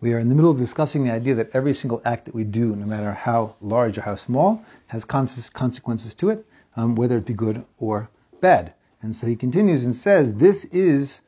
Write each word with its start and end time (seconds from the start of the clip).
We 0.00 0.14
are 0.14 0.18
in 0.18 0.30
the 0.30 0.34
middle 0.34 0.50
of 0.50 0.56
discussing 0.56 1.04
the 1.04 1.12
idea 1.12 1.34
that 1.34 1.50
every 1.52 1.74
single 1.74 2.00
act 2.06 2.24
that 2.24 2.34
we 2.34 2.42
do, 2.44 2.74
no 2.74 2.86
matter 2.86 3.12
how 3.12 3.56
large 3.60 3.98
or 3.98 4.02
how 4.02 4.14
small, 4.14 4.64
has 4.86 5.04
consequences 5.04 6.14
to 6.14 6.30
it, 6.30 6.46
um, 6.74 6.94
whether 6.94 7.18
it 7.18 7.26
be 7.26 7.34
good 7.34 7.66
or 7.78 8.08
bad. 8.40 8.72
And 9.02 9.14
so 9.14 9.26
he 9.26 9.36
continues 9.36 9.84
and 9.84 9.94
says, 9.94 10.36
This 10.36 10.64
is 10.66 11.20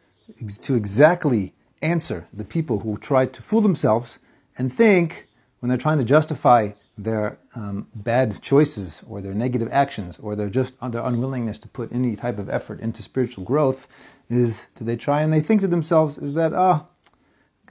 to 0.62 0.74
exactly 0.74 1.52
answer 1.82 2.28
the 2.32 2.44
people 2.44 2.78
who 2.78 2.96
try 2.96 3.26
to 3.26 3.42
fool 3.42 3.60
themselves 3.60 4.18
and 4.56 4.72
think, 4.72 5.28
when 5.60 5.68
they're 5.68 5.78
trying 5.78 5.98
to 5.98 6.04
justify 6.04 6.70
their 6.96 7.38
um, 7.54 7.86
bad 7.94 8.40
choices 8.42 9.02
or 9.06 9.20
their 9.20 9.34
negative 9.34 9.68
actions 9.70 10.18
or 10.18 10.34
their 10.34 10.48
just 10.48 10.76
their 10.90 11.04
unwillingness 11.04 11.58
to 11.58 11.68
put 11.68 11.92
any 11.92 12.16
type 12.16 12.38
of 12.38 12.50
effort 12.50 12.80
into 12.80 13.02
spiritual 13.02 13.44
growth, 13.44 13.86
is 14.28 14.66
do 14.74 14.84
they 14.84 14.96
try 14.96 15.22
and 15.22 15.32
they 15.32 15.40
think 15.40 15.60
to 15.60 15.66
themselves, 15.66 16.18
is 16.18 16.34
that, 16.34 16.52
ah, 16.52 16.84
oh, 16.84 16.88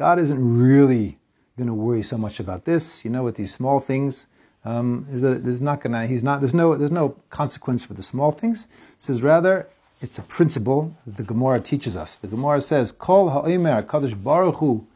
God 0.02 0.18
isn't 0.18 0.58
really 0.58 1.20
going 1.58 1.68
to 1.68 1.76
worry 1.76 2.02
so 2.02 2.18
much 2.18 2.40
about 2.40 2.66
this. 2.66 3.06
You 3.06 3.12
know, 3.12 3.22
with 3.22 3.36
these 3.36 3.54
small 3.54 3.80
things, 3.80 4.26
um, 4.66 5.06
is 5.12 5.22
that 5.22 5.44
there's 5.46 5.62
not 5.62 5.80
going 5.80 5.94
to. 5.94 6.08
He's 6.08 6.24
not. 6.24 6.42
There's 6.42 6.56
no. 6.56 6.74
There's 6.76 6.90
no 6.90 7.10
consequence 7.30 7.86
for 7.86 7.94
the 7.94 8.02
small 8.02 8.32
things. 8.32 8.64
It 8.64 9.04
says 9.04 9.22
rather, 9.22 9.68
it's 10.00 10.18
a 10.18 10.24
principle 10.24 10.98
that 11.06 11.18
the 11.18 11.24
Gemara 11.24 11.60
teaches 11.60 11.96
us. 11.96 12.18
The 12.18 12.28
Gemara 12.28 12.62
says, 12.62 12.92
"Kol 12.92 13.30
ha'omer 13.30 13.84
kadosh 13.84 14.16
baruch 14.24 14.56
hu 14.56 14.88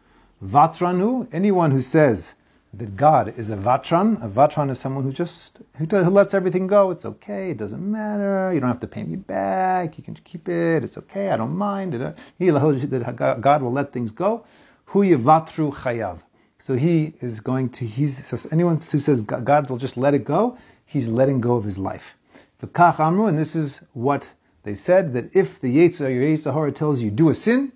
vatranu." 0.44 1.28
Anyone 1.32 1.70
who 1.70 1.82
says 1.82 2.34
that 2.74 2.96
God 2.96 3.38
is 3.38 3.52
a 3.52 3.58
vatran, 3.58 4.26
a 4.26 4.28
vatran 4.28 4.72
is 4.72 4.80
someone 4.80 5.04
who 5.04 5.12
just 5.12 5.62
who, 5.78 5.86
who 5.86 6.10
lets 6.10 6.34
everything 6.34 6.66
go. 6.66 6.90
It's 6.90 7.06
okay. 7.06 7.52
It 7.52 7.58
doesn't 7.58 7.92
matter. 7.92 8.52
You 8.52 8.60
don't 8.60 8.70
have 8.70 8.80
to 8.80 8.88
pay 8.88 9.04
me 9.04 9.18
back. 9.18 10.00
You 10.00 10.04
can 10.04 10.16
keep 10.24 10.50
it. 10.50 10.84
It's 10.84 10.98
okay. 10.98 11.30
I 11.30 11.38
don't 11.38 11.56
mind. 11.56 11.94
He, 12.40 12.50
that 12.50 13.38
God 13.40 13.62
will 13.62 13.72
let 13.72 13.94
things 13.94 14.12
go. 14.12 14.46
Hu 14.86 15.04
yivatru 15.04 15.74
chayav. 15.74 16.20
So 16.58 16.76
he 16.76 17.14
is 17.22 17.40
going 17.42 17.70
to, 17.70 17.86
he's, 17.86 18.26
so 18.26 18.50
anyone 18.52 18.76
who 18.76 19.00
says 19.00 19.22
God 19.22 19.70
will 19.70 19.78
just 19.78 19.98
let 19.98 20.14
it 20.14 20.24
go, 20.24 20.58
he's 20.86 21.08
letting 21.08 21.42
go 21.42 21.56
of 21.56 21.64
his 21.64 21.78
life. 21.78 22.16
V'kach 22.62 23.00
amru, 23.00 23.26
and 23.26 23.38
this 23.38 23.56
is 23.56 23.82
what 23.94 24.30
they 24.64 24.74
said, 24.74 25.14
that 25.14 25.36
if 25.36 25.60
the 25.60 25.76
Yetzer 25.76 26.00
Hara, 26.00 26.14
your 26.14 26.24
Yetzer 26.24 26.54
Hara 26.54 26.72
tells 26.72 27.04
you 27.04 27.12
do 27.12 27.30
a 27.30 27.36
sin, 27.36 27.74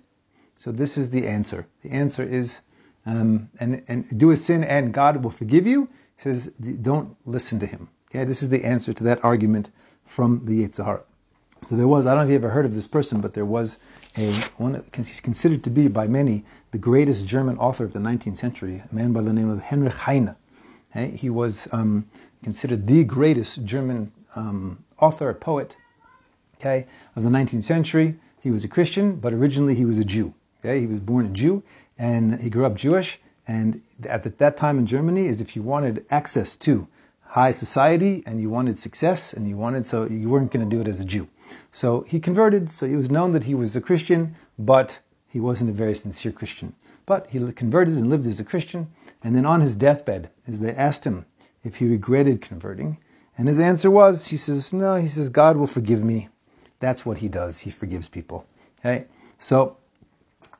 so 0.56 0.72
this 0.72 0.96
is 0.96 1.10
the 1.10 1.26
answer. 1.26 1.66
The 1.82 1.90
answer 1.90 2.22
is, 2.22 2.60
um, 3.06 3.50
and, 3.60 3.82
and 3.86 4.18
do 4.18 4.30
a 4.30 4.36
sin 4.36 4.64
and 4.64 4.92
God 4.92 5.22
will 5.22 5.30
forgive 5.30 5.66
you. 5.66 5.88
He 6.16 6.22
says, 6.22 6.48
don't 6.82 7.16
listen 7.24 7.58
to 7.60 7.66
him. 7.66 7.88
Okay, 8.10 8.24
this 8.24 8.42
is 8.42 8.48
the 8.48 8.64
answer 8.64 8.92
to 8.92 9.04
that 9.04 9.24
argument 9.24 9.70
from 10.04 10.44
the 10.44 10.64
Yetzer 10.64 10.84
Hara. 10.84 11.02
So 11.62 11.76
there 11.76 11.88
was, 11.88 12.06
I 12.06 12.14
don't 12.14 12.18
know 12.18 12.24
if 12.24 12.30
you 12.30 12.36
ever 12.36 12.50
heard 12.50 12.64
of 12.64 12.74
this 12.74 12.86
person, 12.86 13.20
but 13.20 13.34
there 13.34 13.44
was 13.44 13.78
a 14.16 14.32
one 14.56 14.82
he's 14.94 15.20
considered 15.20 15.62
to 15.64 15.70
be 15.70 15.88
by 15.88 16.06
many 16.08 16.44
the 16.72 16.78
greatest 16.78 17.26
German 17.26 17.58
author 17.58 17.84
of 17.84 17.92
the 17.92 17.98
19th 17.98 18.36
century, 18.36 18.82
a 18.90 18.94
man 18.94 19.12
by 19.12 19.20
the 19.20 19.32
name 19.32 19.48
of 19.48 19.62
Heinrich 19.64 19.94
Heine. 19.94 20.34
He 20.94 21.30
was 21.30 21.68
um, 21.70 22.08
considered 22.42 22.86
the 22.86 23.04
greatest 23.04 23.64
German 23.64 24.12
um, 24.34 24.84
author, 24.98 25.32
poet, 25.34 25.76
okay, 26.58 26.86
of 27.14 27.22
the 27.22 27.30
19th 27.30 27.62
century. 27.62 28.16
He 28.40 28.50
was 28.50 28.64
a 28.64 28.68
Christian, 28.68 29.16
but 29.16 29.32
originally 29.32 29.74
he 29.74 29.84
was 29.84 29.98
a 29.98 30.04
Jew. 30.04 30.34
Okay? 30.60 30.80
He 30.80 30.86
was 30.86 30.98
born 30.98 31.26
a 31.26 31.30
Jew, 31.30 31.62
and 31.98 32.40
he 32.40 32.50
grew 32.50 32.64
up 32.64 32.74
Jewish. 32.74 33.20
And 33.46 33.82
at 34.04 34.38
that 34.38 34.56
time 34.56 34.78
in 34.78 34.86
Germany, 34.86 35.26
is 35.26 35.40
if 35.40 35.56
you 35.56 35.62
wanted 35.62 36.04
access 36.10 36.56
to 36.56 36.88
high 37.30 37.52
society 37.52 38.24
and 38.26 38.40
you 38.40 38.50
wanted 38.50 38.76
success 38.76 39.32
and 39.32 39.48
you 39.48 39.56
wanted 39.56 39.86
so 39.86 40.04
you 40.04 40.28
weren't 40.28 40.50
going 40.50 40.68
to 40.68 40.76
do 40.76 40.80
it 40.80 40.88
as 40.88 41.00
a 41.00 41.04
Jew. 41.04 41.28
So 41.70 42.00
he 42.08 42.18
converted. 42.18 42.68
So 42.70 42.86
it 42.86 42.96
was 42.96 43.10
known 43.10 43.32
that 43.32 43.44
he 43.44 43.54
was 43.54 43.76
a 43.76 43.80
Christian, 43.80 44.34
but 44.58 44.98
he 45.28 45.38
wasn't 45.38 45.70
a 45.70 45.72
very 45.72 45.94
sincere 45.94 46.32
Christian. 46.32 46.74
But 47.06 47.30
he 47.30 47.38
converted 47.52 47.94
and 47.94 48.10
lived 48.10 48.26
as 48.26 48.40
a 48.40 48.44
Christian. 48.44 48.88
And 49.22 49.36
then 49.36 49.46
on 49.46 49.60
his 49.60 49.76
deathbed, 49.76 50.30
as 50.48 50.58
they 50.58 50.74
asked 50.74 51.04
him 51.04 51.24
if 51.62 51.76
he 51.76 51.86
regretted 51.86 52.40
converting, 52.40 52.98
and 53.38 53.46
his 53.46 53.60
answer 53.60 53.90
was, 53.90 54.26
he 54.26 54.36
says, 54.36 54.72
no, 54.72 54.96
he 54.96 55.06
says, 55.06 55.28
God 55.28 55.56
will 55.56 55.68
forgive 55.68 56.02
me. 56.02 56.28
That's 56.80 57.06
what 57.06 57.18
he 57.18 57.28
does. 57.28 57.60
He 57.60 57.70
forgives 57.70 58.08
people. 58.08 58.44
Okay? 58.80 59.06
So 59.38 59.76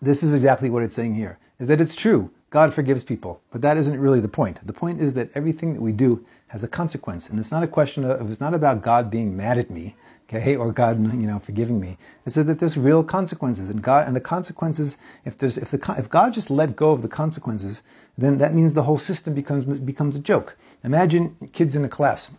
this 0.01 0.23
is 0.23 0.33
exactly 0.33 0.71
what 0.71 0.85
it's 0.85 0.95
saying 0.95 1.17
here, 1.17 1.39
is 1.59 1.69
that 1.69 1.81
it's 1.81 1.97
true. 1.97 2.31
God 2.51 2.75
forgives 2.75 3.05
people, 3.05 3.41
but 3.53 3.63
that 3.63 3.77
isn't 3.77 3.99
really 3.99 4.21
the 4.21 4.29
point. 4.29 4.67
The 4.67 4.73
point 4.73 5.01
is 5.01 5.15
that 5.15 5.31
everything 5.35 5.73
that 5.75 5.81
we 5.81 5.93
do 5.93 6.25
has 6.49 6.65
a 6.65 6.69
consequence. 6.69 7.29
And 7.31 7.39
it's 7.39 7.53
not 7.53 7.63
a 7.63 7.69
question 7.69 8.05
of, 8.05 8.29
it's 8.29 8.41
not 8.41 8.55
about 8.55 8.83
God 8.83 9.09
being 9.09 9.37
mad 9.37 9.57
at 9.57 9.71
me, 9.71 9.95
okay, 10.29 10.57
or 10.57 10.73
God, 10.73 11.01
you 11.01 11.29
know, 11.29 11.39
forgiving 11.39 11.79
me. 11.79 11.97
It's 12.27 12.35
so 12.35 12.43
that 12.43 12.59
there's 12.59 12.77
real 12.77 13.05
consequences. 13.05 13.71
And 13.71 13.81
God, 13.81 14.09
and 14.09 14.17
the 14.17 14.21
consequences, 14.21 14.99
if 15.25 15.39
there's, 15.39 15.59
if 15.59 15.71
the, 15.71 15.95
if 15.97 16.11
God 16.11 16.33
just 16.33 16.51
let 16.51 16.75
go 16.75 16.91
of 16.91 17.03
the 17.03 17.09
consequences, 17.09 17.85
then 18.19 18.39
that 18.39 18.53
means 18.53 18.75
the 18.75 18.83
whole 18.83 18.99
system 18.99 19.33
becomes, 19.33 19.65
becomes 19.79 20.17
a 20.17 20.21
joke. 20.21 20.57
Imagine 20.83 21.37
kids 21.53 21.77
in 21.77 21.85
a 21.85 21.89
class, 21.89 22.33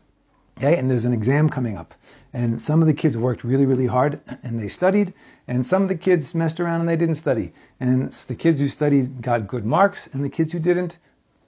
okay, 0.61 0.77
and 0.77 0.89
there's 0.89 1.05
an 1.05 1.13
exam 1.13 1.49
coming 1.49 1.77
up. 1.77 1.95
And 2.33 2.61
some 2.61 2.81
of 2.81 2.87
the 2.87 2.93
kids 2.93 3.17
worked 3.17 3.43
really, 3.43 3.65
really 3.65 3.87
hard 3.87 4.21
and 4.43 4.59
they 4.59 4.67
studied, 4.67 5.13
and 5.47 5.65
some 5.65 5.81
of 5.81 5.89
the 5.89 5.95
kids 5.95 6.33
messed 6.33 6.59
around 6.59 6.79
and 6.79 6.89
they 6.89 6.95
didn't 6.95 7.15
study. 7.15 7.51
And 7.79 8.11
the 8.11 8.35
kids 8.35 8.59
who 8.59 8.67
studied 8.67 9.21
got 9.21 9.47
good 9.47 9.65
marks, 9.65 10.07
and 10.07 10.23
the 10.23 10.29
kids 10.29 10.53
who 10.53 10.59
didn't 10.59 10.97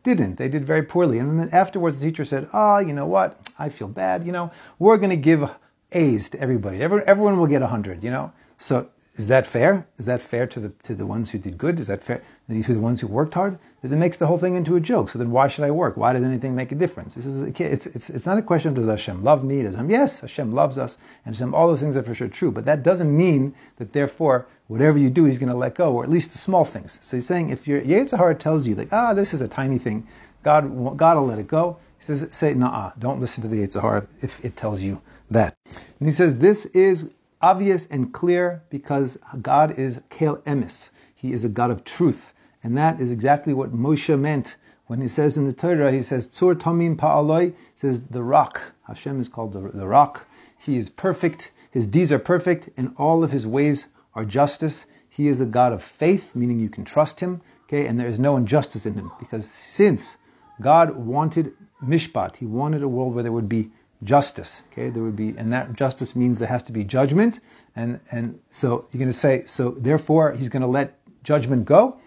didn't. 0.02 0.36
They 0.36 0.50
did 0.50 0.66
very 0.66 0.84
poorly. 0.84 1.18
And 1.18 1.40
then 1.40 1.50
afterwards, 1.54 2.00
the 2.00 2.08
teacher 2.08 2.26
said, 2.26 2.50
"Ah, 2.52 2.76
oh, 2.76 2.80
you 2.80 2.92
know 2.92 3.06
what? 3.06 3.40
I 3.58 3.70
feel 3.70 3.88
bad. 3.88 4.26
You 4.26 4.34
know, 4.34 4.52
we're 4.78 4.98
going 4.98 5.12
to 5.12 5.16
give 5.16 5.50
A's 5.94 6.30
to 6.32 6.40
everybody. 6.42 6.82
Everyone, 6.82 7.08
everyone 7.08 7.40
will 7.40 7.48
get 7.48 7.62
a 7.62 7.68
hundred. 7.68 8.04
You 8.04 8.12
know, 8.12 8.34
so 8.58 8.90
is 9.16 9.28
that 9.28 9.46
fair? 9.46 9.88
Is 9.98 10.08
that 10.08 10.22
fair 10.22 10.48
to 10.48 10.60
the 10.60 10.70
to 10.84 10.96
the 10.96 11.06
ones 11.06 11.30
who 11.32 11.38
did 11.38 11.58
good? 11.58 11.80
Is 11.80 11.88
that 11.88 12.04
fair 12.04 12.24
to 12.50 12.74
the 12.74 12.80
ones 12.80 13.02
who 13.02 13.08
worked 13.08 13.36
hard? 13.36 13.60
Because 13.76 13.92
it 13.92 13.98
makes 13.98 14.18
the 14.18 14.26
whole 14.26 14.40
thing 14.40 14.56
into 14.56 14.76
a 14.76 14.80
joke. 14.80 15.10
So 15.10 15.20
then, 15.20 15.30
why 15.30 15.48
should 15.48 15.66
I 15.66 15.72
work? 15.72 15.98
Why 15.98 16.14
does 16.14 16.24
anything 16.24 16.56
make 16.56 16.72
a 16.72 16.76
difference? 16.76 17.14
This 17.14 17.28
is 17.28 17.44
it's 17.44 17.86
it's 17.86 18.10
it's 18.10 18.26
not 18.26 18.40
a 18.40 18.42
question 18.42 18.70
of 18.70 18.76
does 18.76 18.88
Hashem 18.88 19.24
love 19.24 19.44
me? 19.44 19.62
Does 19.62 19.76
Hashem 19.76 19.90
yes, 19.92 20.22
Hashem 20.22 20.52
loves 20.52 20.80
us, 20.80 20.98
and 21.26 21.36
Hashem 21.36 21.54
all 21.54 21.68
those 21.68 21.80
things 21.80 21.96
are 21.96 22.02
for 22.02 22.16
sure 22.16 22.28
true. 22.28 22.52
But 22.52 22.66
that 22.66 22.82
doesn't 22.82 23.16
mean 23.16 23.54
that 23.78 23.94
therefore 23.94 24.48
whatever 24.68 24.98
you 24.98 25.12
do, 25.12 25.26
He's 25.26 25.38
going 25.38 25.52
to 25.52 25.58
let 25.58 25.76
go, 25.76 25.94
or 25.94 26.04
at 26.04 26.10
least 26.10 26.32
the 26.32 26.40
small 26.40 26.66
things. 26.66 27.00
So 27.04 27.18
He's 27.18 27.28
saying 27.28 27.52
if 27.52 27.68
your 27.68 27.82
Yetzer 27.82 28.18
Hara 28.18 28.34
tells 28.34 28.68
you 28.68 28.74
like 28.74 28.92
ah 28.92 29.14
this 29.14 29.32
is 29.32 29.42
a 29.42 29.48
tiny 29.48 29.78
thing, 29.78 30.08
God, 30.44 30.98
God 30.98 31.18
will 31.18 31.28
let 31.28 31.40
it 31.40 31.48
go. 31.48 31.78
He 31.98 32.04
says, 32.06 32.28
say, 32.32 32.54
nah, 32.54 32.92
don't 33.00 33.20
listen 33.20 33.42
to 33.44 33.48
the 33.48 33.58
Yetzer 33.58 33.82
Hara 33.82 34.08
if 34.22 34.44
it 34.44 34.58
tells 34.58 34.84
you 34.84 35.02
that. 35.32 35.56
And 36.00 36.08
he 36.08 36.12
says, 36.12 36.38
this 36.38 36.66
is 36.68 37.12
obvious 37.44 37.86
and 37.88 38.14
clear 38.14 38.64
because 38.70 39.20
God 39.42 39.78
is 39.78 40.02
Kel 40.10 40.38
Emes. 40.38 40.90
He 41.14 41.32
is 41.32 41.46
a 41.46 41.50
God 41.50 41.70
of 41.70 41.84
truth. 41.84 42.34
And 42.64 42.78
that 42.78 43.00
is 43.00 43.12
exactly 43.12 43.54
what 43.54 43.76
Moshe 43.76 44.18
meant 44.18 44.56
when 44.88 45.02
he 45.02 45.08
says 45.08 45.38
in 45.38 45.46
the 45.46 45.54
Torah, 45.54 45.92
he 45.92 46.02
says, 46.02 46.28
Tzur 46.28 46.56
Tomim 46.56 46.98
Pa'aloi, 46.98 47.54
says 47.76 48.06
the 48.06 48.22
rock. 48.24 48.74
Hashem 48.88 49.20
is 49.20 49.30
called 49.30 49.54
the, 49.54 49.72
the 49.74 49.88
rock. 49.88 50.28
He 50.58 50.78
is 50.78 50.90
perfect. 50.90 51.52
His 51.72 51.88
deeds 51.88 52.12
are 52.12 52.20
perfect, 52.20 52.70
and 52.76 52.94
all 52.98 53.24
of 53.24 53.32
his 53.32 53.48
ways 53.48 53.88
are 54.14 54.26
justice. 54.26 54.86
He 55.10 55.28
is 55.28 55.40
a 55.40 55.46
God 55.46 55.72
of 55.72 55.82
faith, 55.82 56.36
meaning 56.36 56.60
you 56.60 56.70
can 56.70 56.84
trust 56.84 57.22
him, 57.22 57.42
okay, 57.64 57.88
and 57.88 58.00
there 58.00 58.08
is 58.08 58.20
no 58.20 58.36
injustice 58.36 58.86
in 58.86 58.96
him. 58.96 59.12
Because 59.20 59.50
since 59.50 60.18
God 60.60 60.96
wanted 60.98 61.54
mishpat. 61.84 62.38
He 62.38 62.46
wanted 62.46 62.84
a 62.84 62.88
world 62.88 63.14
where 63.14 63.24
there 63.24 63.32
would 63.32 63.50
be 63.50 63.72
justice. 64.04 64.64
Okay, 64.72 64.90
there 64.90 65.04
would 65.04 65.16
be, 65.16 65.34
and 65.38 65.52
that 65.54 65.74
justice 65.74 66.16
means 66.16 66.40
there 66.40 66.48
has 66.48 66.64
to 66.64 66.72
be 66.72 66.84
judgment. 66.84 67.40
And 67.76 68.00
and 68.12 68.40
so 68.50 68.88
you're 68.92 69.00
going 69.00 69.12
to 69.12 69.18
say, 69.18 69.44
so 69.46 69.72
therefore 69.72 70.34
he's 70.34 70.50
going 70.50 70.62
to 70.62 70.68
let 70.68 70.98
judgment 71.24 71.66
go. 71.66 72.00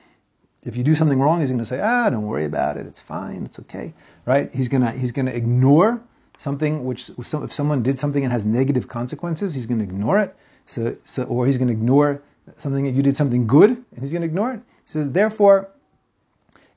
If 0.64 0.76
you 0.76 0.82
do 0.82 0.94
something 0.94 1.20
wrong, 1.20 1.40
he's 1.40 1.50
going 1.50 1.60
to 1.60 1.66
say, 1.66 1.80
ah, 1.80 2.10
don't 2.10 2.26
worry 2.26 2.44
about 2.44 2.76
it. 2.76 2.86
It's 2.86 3.00
fine. 3.00 3.44
It's 3.44 3.58
okay. 3.60 3.94
Right? 4.24 4.52
He's 4.54 4.68
going 4.68 4.82
to 4.82 4.92
he's 4.92 5.12
going 5.12 5.26
to 5.26 5.34
ignore 5.34 6.02
something 6.38 6.84
which 6.84 7.10
if 7.18 7.52
someone 7.52 7.82
did 7.82 7.98
something 7.98 8.22
and 8.22 8.32
has 8.32 8.46
negative 8.46 8.88
consequences, 8.88 9.54
he's 9.54 9.66
going 9.66 9.78
to 9.78 9.84
ignore 9.84 10.18
it. 10.18 10.36
So 10.66 10.96
so 11.04 11.24
or 11.24 11.46
he's 11.46 11.58
going 11.58 11.68
to 11.68 11.74
ignore 11.74 12.22
something 12.56 12.86
you 12.86 13.02
did 13.02 13.16
something 13.16 13.46
good 13.46 13.70
and 13.70 14.00
he's 14.00 14.12
going 14.12 14.22
to 14.22 14.28
ignore 14.28 14.52
it. 14.52 14.60
He 14.84 14.90
says, 14.90 15.12
therefore 15.12 15.70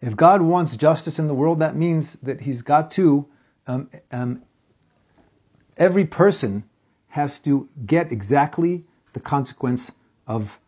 if 0.02 0.16
God 0.16 0.41
wants 0.41 0.78
justice 0.78 1.20
in 1.20 1.28
the 1.28 1.34
world, 1.34 1.59
that 1.59 1.76
means 1.76 2.14
that 2.23 2.41
He's 2.41 2.61
got 2.61 2.90
to, 2.91 3.28
um, 3.67 3.90
um, 4.11 4.44
every 5.79 6.05
person 6.05 6.66
has 7.09 7.40
to 7.40 7.67
get 7.85 8.11
exactly 8.11 8.84
the 9.14 9.20
consequence 9.20 9.91
of, 10.28 10.59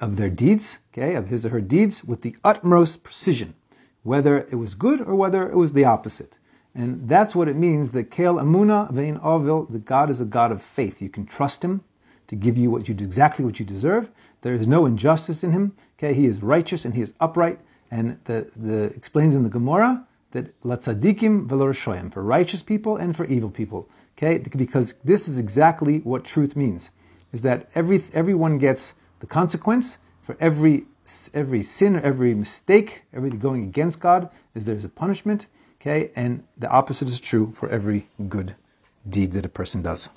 of 0.00 0.16
their 0.16 0.30
deeds, 0.30 0.78
okay, 0.92 1.14
of 1.14 1.28
his 1.28 1.44
or 1.44 1.50
her 1.50 1.60
deeds, 1.60 2.02
with 2.04 2.22
the 2.22 2.36
utmost 2.42 3.02
precision, 3.02 3.54
whether 4.02 4.38
it 4.38 4.54
was 4.54 4.74
good 4.74 5.00
or 5.00 5.14
whether 5.14 5.48
it 5.50 5.56
was 5.56 5.74
the 5.74 5.84
opposite. 5.84 6.38
And 6.74 7.08
that's 7.08 7.36
what 7.36 7.48
it 7.48 7.56
means 7.56 7.92
that 7.92 8.10
Kel 8.10 8.36
Amuna 8.36 8.90
Vein 8.90 9.20
Avil, 9.22 9.66
that 9.66 9.84
God 9.84 10.10
is 10.10 10.20
a 10.20 10.24
God 10.24 10.50
of 10.50 10.62
faith. 10.62 11.02
You 11.02 11.08
can 11.08 11.26
trust 11.26 11.62
Him 11.62 11.84
to 12.26 12.34
give 12.34 12.56
you 12.56 12.70
what 12.70 12.88
you 12.88 12.94
exactly 12.94 13.44
what 13.44 13.60
you 13.60 13.66
deserve. 13.66 14.10
There 14.40 14.54
is 14.54 14.66
no 14.66 14.86
injustice 14.86 15.44
in 15.44 15.52
Him. 15.52 15.76
Okay, 15.98 16.14
He 16.14 16.26
is 16.26 16.42
righteous 16.42 16.84
and 16.84 16.94
He 16.94 17.02
is 17.02 17.14
upright. 17.20 17.60
And 17.90 18.18
the, 18.24 18.50
the 18.56 18.84
explains 18.96 19.36
in 19.36 19.44
the 19.44 19.48
Gemara 19.48 20.06
that 20.34 20.60
latzadikim 20.62 21.48
velorashoyim, 21.48 22.12
for 22.12 22.22
righteous 22.22 22.62
people 22.62 22.98
and 22.98 23.16
for 23.16 23.24
evil 23.24 23.50
people. 23.50 23.88
Okay, 24.18 24.38
because 24.38 24.94
this 25.02 25.26
is 25.26 25.38
exactly 25.38 25.98
what 26.00 26.24
truth 26.24 26.54
means, 26.54 26.90
is 27.32 27.42
that 27.42 27.68
every 27.74 28.02
everyone 28.12 28.58
gets 28.58 28.94
the 29.20 29.26
consequence 29.26 29.98
for 30.20 30.36
every 30.38 30.84
every 31.32 31.62
sin, 31.62 31.96
or 31.96 32.00
every 32.00 32.34
mistake, 32.34 33.04
everything 33.12 33.38
going 33.38 33.64
against 33.64 34.00
God 34.00 34.30
is 34.54 34.66
there's 34.66 34.84
a 34.84 34.88
punishment. 34.88 35.46
Okay, 35.80 36.10
and 36.14 36.44
the 36.56 36.68
opposite 36.68 37.08
is 37.08 37.20
true 37.20 37.52
for 37.52 37.68
every 37.68 38.08
good 38.28 38.54
deed 39.08 39.32
that 39.32 39.44
a 39.46 39.50
person 39.50 39.82
does. 39.82 40.10